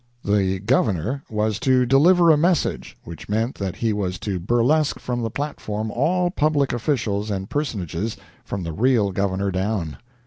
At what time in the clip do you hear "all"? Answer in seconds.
5.91-6.31